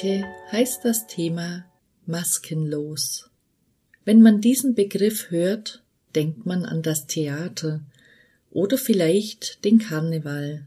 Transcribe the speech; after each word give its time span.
heißt 0.00 0.84
das 0.84 1.06
Thema 1.06 1.64
maskenlos. 2.06 3.30
Wenn 4.04 4.22
man 4.22 4.40
diesen 4.40 4.74
Begriff 4.74 5.30
hört, 5.30 5.82
denkt 6.14 6.46
man 6.46 6.64
an 6.64 6.82
das 6.82 7.06
Theater 7.06 7.80
oder 8.50 8.78
vielleicht 8.78 9.64
den 9.64 9.78
Karneval. 9.78 10.66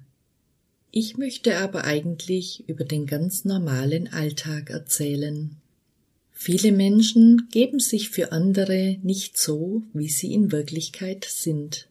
Ich 0.91 1.17
möchte 1.17 1.57
aber 1.57 1.83
eigentlich 1.83 2.63
über 2.67 2.85
den 2.85 3.05
ganz 3.05 3.45
normalen 3.45 4.07
Alltag 4.13 4.69
erzählen. 4.69 5.57
Viele 6.31 6.71
Menschen 6.71 7.49
geben 7.51 7.79
sich 7.79 8.09
für 8.09 8.31
andere 8.31 8.97
nicht 9.03 9.37
so, 9.37 9.83
wie 9.93 10.09
sie 10.09 10.33
in 10.33 10.51
Wirklichkeit 10.51 11.25
sind. 11.25 11.87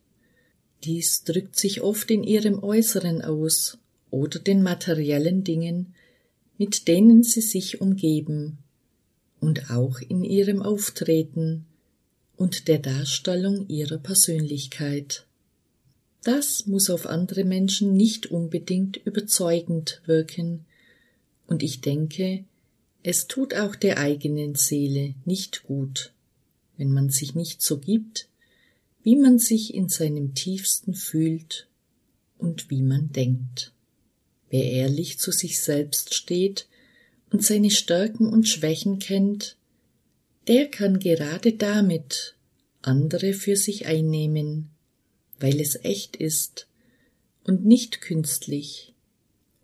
Dies 0.85 1.25
drückt 1.25 1.57
sich 1.57 1.83
oft 1.83 2.11
in 2.11 2.23
ihrem 2.23 2.63
Äußeren 2.63 3.23
aus 3.23 3.79
oder 4.11 4.39
den 4.39 4.63
materiellen 4.63 5.45
Dingen, 5.45 5.95
mit 6.59 6.89
denen 6.89 7.23
sie 7.23 7.41
sich 7.41 7.81
umgeben, 7.81 8.59
und 9.41 9.71
auch 9.71 10.01
in 10.01 10.25
ihrem 10.25 10.63
Auftreten 10.63 11.67
und 12.37 12.67
der 12.69 12.79
Darstellung 12.79 13.69
ihrer 13.69 13.99
Persönlichkeit. 13.99 15.27
Das 16.23 16.67
muss 16.67 16.89
auf 16.89 17.07
andere 17.07 17.45
Menschen 17.45 17.95
nicht 17.95 18.31
unbedingt 18.31 18.97
überzeugend 18.97 20.01
wirken, 20.07 20.65
und 21.47 21.63
ich 21.63 21.83
denke, 21.83 22.45
es 23.03 23.27
tut 23.27 23.55
auch 23.55 23.77
der 23.77 23.99
eigenen 23.99 24.55
Seele 24.55 25.15
nicht 25.27 25.65
gut, 25.65 26.15
wenn 26.79 26.91
man 26.91 27.11
sich 27.11 27.35
nicht 27.35 27.61
so 27.61 27.79
gibt, 27.79 28.29
wie 29.03 29.17
man 29.17 29.39
sich 29.39 29.75
in 29.75 29.91
seinem 29.91 30.35
tiefsten 30.35 30.95
fühlt 30.95 31.69
und 32.39 32.71
wie 32.71 32.81
man 32.81 33.13
denkt. 33.13 33.74
Wer 34.55 34.71
ehrlich 34.71 35.19
zu 35.19 35.33
sich 35.33 35.61
selbst 35.61 36.15
steht 36.15 36.69
und 37.31 37.45
seine 37.45 37.71
Stärken 37.71 38.29
und 38.29 38.49
Schwächen 38.49 39.01
kennt, 39.01 39.57
der 40.47 40.69
kann 40.69 41.01
gerade 41.01 41.55
damit 41.55 42.37
andere 42.83 43.33
für 43.33 43.57
sich 43.57 43.87
einnehmen 43.87 44.71
weil 45.45 45.61
es 45.61 45.77
echt 45.85 46.17
ist 46.17 46.69
und 47.43 47.65
nicht 47.65 48.01
künstlich. 48.01 48.95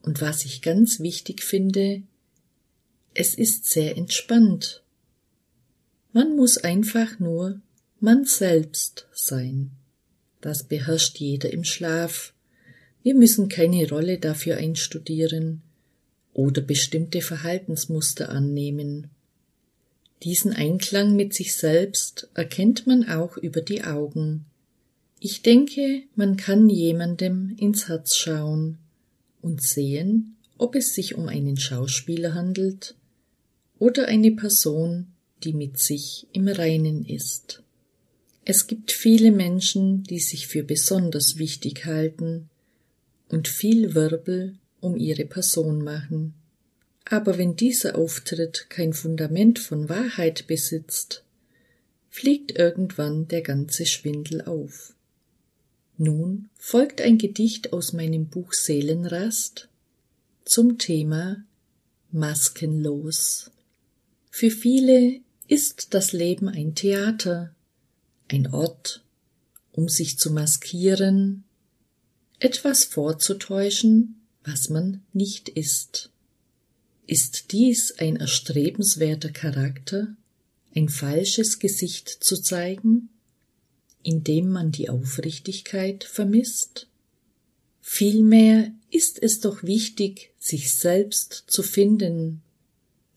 Und 0.02 0.20
was 0.20 0.44
ich 0.44 0.62
ganz 0.62 1.00
wichtig 1.00 1.42
finde, 1.42 2.02
es 3.14 3.34
ist 3.34 3.66
sehr 3.66 3.96
entspannt. 3.96 4.82
Man 6.12 6.36
muss 6.36 6.58
einfach 6.58 7.18
nur 7.18 7.60
man 7.98 8.24
selbst 8.24 9.06
sein. 9.12 9.70
Das 10.40 10.64
beherrscht 10.64 11.18
jeder 11.18 11.52
im 11.52 11.64
Schlaf. 11.64 12.32
Wir 13.02 13.14
müssen 13.14 13.48
keine 13.48 13.88
Rolle 13.88 14.18
dafür 14.18 14.56
einstudieren 14.56 15.62
oder 16.34 16.60
bestimmte 16.60 17.22
Verhaltensmuster 17.22 18.28
annehmen. 18.28 19.08
Diesen 20.22 20.52
Einklang 20.52 21.16
mit 21.16 21.32
sich 21.32 21.56
selbst 21.56 22.28
erkennt 22.34 22.86
man 22.86 23.08
auch 23.08 23.38
über 23.38 23.62
die 23.62 23.84
Augen. 23.84 24.44
Ich 25.18 25.42
denke, 25.42 26.02
man 26.14 26.36
kann 26.36 26.68
jemandem 26.68 27.56
ins 27.58 27.88
Herz 27.88 28.16
schauen 28.16 28.78
und 29.40 29.62
sehen, 29.62 30.36
ob 30.58 30.74
es 30.74 30.94
sich 30.94 31.14
um 31.14 31.28
einen 31.28 31.56
Schauspieler 31.56 32.34
handelt 32.34 32.96
oder 33.78 34.08
eine 34.08 34.32
Person, 34.32 35.06
die 35.42 35.54
mit 35.54 35.78
sich 35.78 36.26
im 36.32 36.48
Reinen 36.48 37.06
ist. 37.06 37.62
Es 38.44 38.66
gibt 38.66 38.92
viele 38.92 39.32
Menschen, 39.32 40.02
die 40.02 40.20
sich 40.20 40.48
für 40.48 40.62
besonders 40.62 41.38
wichtig 41.38 41.86
halten 41.86 42.50
und 43.30 43.48
viel 43.48 43.94
Wirbel 43.94 44.56
um 44.80 44.96
ihre 44.96 45.24
Person 45.24 45.82
machen. 45.82 46.34
Aber 47.04 47.38
wenn 47.38 47.56
dieser 47.56 47.96
Auftritt 47.96 48.66
kein 48.68 48.92
Fundament 48.92 49.58
von 49.58 49.88
Wahrheit 49.88 50.46
besitzt, 50.46 51.24
fliegt 52.08 52.58
irgendwann 52.58 53.28
der 53.28 53.42
ganze 53.42 53.86
Schwindel 53.86 54.42
auf. 54.42 54.94
Nun 55.96 56.48
folgt 56.56 57.00
ein 57.00 57.18
Gedicht 57.18 57.72
aus 57.72 57.92
meinem 57.92 58.26
Buch 58.26 58.52
Seelenrast 58.52 59.68
zum 60.44 60.78
Thema 60.78 61.44
Maskenlos. 62.10 63.50
Für 64.30 64.50
viele 64.50 65.20
ist 65.46 65.94
das 65.94 66.12
Leben 66.12 66.48
ein 66.48 66.74
Theater, 66.74 67.54
ein 68.28 68.52
Ort, 68.52 69.04
um 69.72 69.88
sich 69.88 70.18
zu 70.18 70.32
maskieren, 70.32 71.44
etwas 72.40 72.84
vorzutäuschen, 72.84 74.20
was 74.44 74.68
man 74.68 75.02
nicht 75.12 75.48
ist. 75.48 76.10
Ist 77.06 77.52
dies 77.52 77.94
ein 77.98 78.16
erstrebenswerter 78.16 79.30
Charakter, 79.30 80.16
ein 80.74 80.88
falsches 80.88 81.58
Gesicht 81.58 82.08
zu 82.08 82.36
zeigen? 82.40 83.10
indem 84.02 84.50
man 84.50 84.72
die 84.72 84.88
Aufrichtigkeit 84.88 86.04
vermisst? 86.04 86.86
Vielmehr 87.80 88.72
ist 88.90 89.22
es 89.22 89.40
doch 89.40 89.62
wichtig, 89.62 90.32
sich 90.38 90.74
selbst 90.74 91.44
zu 91.48 91.62
finden, 91.62 92.42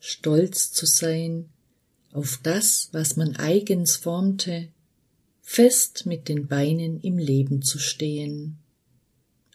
stolz 0.00 0.72
zu 0.72 0.86
sein 0.86 1.48
auf 2.12 2.38
das, 2.42 2.88
was 2.92 3.16
man 3.16 3.36
eigens 3.36 3.96
formte, 3.96 4.68
fest 5.42 6.06
mit 6.06 6.28
den 6.28 6.46
Beinen 6.46 7.00
im 7.00 7.18
Leben 7.18 7.62
zu 7.62 7.78
stehen, 7.78 8.58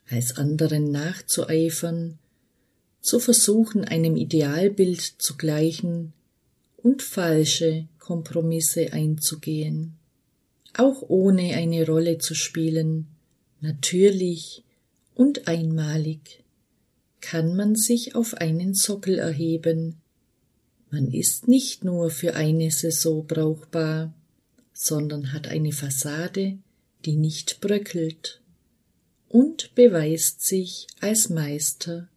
als 0.10 0.38
anderen 0.38 0.92
nachzueifern, 0.92 2.18
zu 3.02 3.20
versuchen, 3.20 3.86
einem 3.86 4.16
Idealbild 4.16 5.02
zu 5.02 5.38
gleichen 5.38 6.14
und 6.78 7.02
falsche 7.02 7.88
Kompromisse 7.98 8.92
einzugehen 8.94 10.00
auch 10.74 11.04
ohne 11.08 11.56
eine 11.56 11.86
Rolle 11.86 12.18
zu 12.18 12.36
spielen, 12.36 13.08
natürlich 13.62 14.64
und 15.16 15.48
einmalig, 15.48 16.44
kann 17.22 17.56
man 17.56 17.76
sich 17.76 18.16
auf 18.16 18.36
einen 18.36 18.74
Sockel 18.74 19.20
erheben. 19.20 19.98
Man 20.90 21.12
ist 21.12 21.48
nicht 21.48 21.84
nur 21.84 22.10
für 22.10 22.36
eine 22.36 22.72
Saison 22.72 23.28
brauchbar, 23.28 24.14
sondern 24.74 25.34
hat 25.34 25.48
eine 25.48 25.74
Fassade, 25.74 26.58
die 27.06 27.18
nicht 27.18 27.60
bröckelt 27.60 28.42
und 29.30 29.74
beweist 29.76 30.46
sich 30.46 30.88
als 31.00 31.30
Meister 31.30 32.10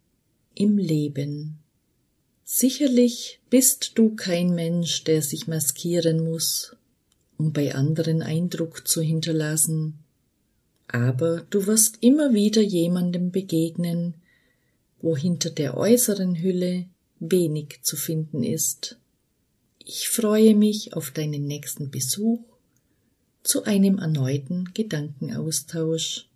im 0.54 0.76
Leben. 0.78 1.58
Sicherlich 2.44 3.38
bist 3.48 3.92
du 3.94 4.16
kein 4.16 4.54
Mensch, 4.54 5.04
der 5.04 5.22
sich 5.22 5.46
maskieren 5.46 6.24
muss 6.24 6.76
um 7.42 7.52
bei 7.52 7.74
anderen 7.74 8.22
Eindruck 8.22 8.86
zu 8.86 9.02
hinterlassen, 9.02 9.98
aber 10.86 11.44
du 11.50 11.66
wirst 11.66 11.98
immer 12.00 12.32
wieder 12.32 12.62
jemandem 12.62 13.32
begegnen, 13.32 14.14
wo 15.00 15.16
hinter 15.16 15.50
der 15.50 15.76
äußeren 15.76 16.36
Hülle 16.40 16.86
wenig 17.18 17.80
zu 17.82 17.96
finden 17.96 18.44
ist. 18.44 18.96
Ich 19.84 20.08
freue 20.08 20.54
mich 20.54 20.94
auf 20.94 21.10
deinen 21.10 21.44
nächsten 21.46 21.90
Besuch 21.90 22.38
zu 23.42 23.64
einem 23.64 23.98
erneuten 23.98 24.70
Gedankenaustausch. 24.72 26.28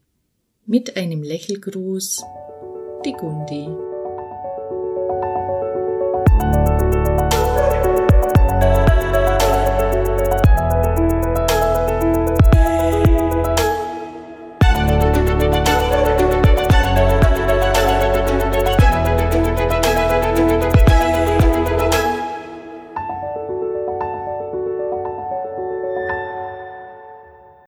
Mit 0.69 0.97
einem 0.97 1.23
Lächelgruß, 1.23 2.25
die 3.05 3.13
Gundi. 3.13 3.86